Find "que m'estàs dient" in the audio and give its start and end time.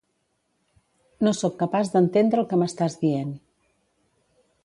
2.53-3.37